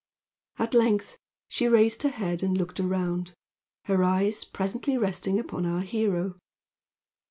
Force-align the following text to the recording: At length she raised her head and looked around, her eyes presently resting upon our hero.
At 0.57 0.73
length 0.73 1.19
she 1.47 1.67
raised 1.67 2.01
her 2.01 2.09
head 2.09 2.41
and 2.41 2.57
looked 2.57 2.79
around, 2.79 3.35
her 3.83 4.03
eyes 4.03 4.43
presently 4.43 4.97
resting 4.97 5.37
upon 5.39 5.63
our 5.63 5.81
hero. 5.81 6.39